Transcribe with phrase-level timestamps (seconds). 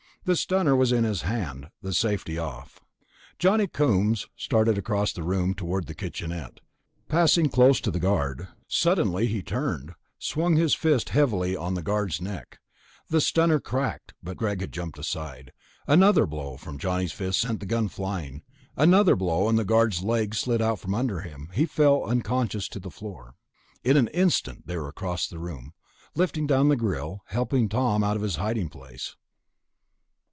[0.23, 2.79] The stunner was in his hand, the safety off.
[3.39, 6.59] Johnny Coombs started across the room toward the kitchennette,
[7.09, 8.47] passing close to the guard.
[8.67, 12.59] Suddenly he turned, swung his fist heavily down on the guard's neck.
[13.09, 15.53] The stunner crackled, but Greg had jumped aside.
[15.87, 18.43] Another blow from Johnny's fist sent the gun flying.
[18.77, 21.49] Another blow, and the guard's legs slid out from under him.
[21.51, 23.37] He fell unconscious to the floor.
[23.83, 25.73] In an instant they were across the room,
[26.13, 29.15] lifting down the grill, helping Tom out of his hiding place.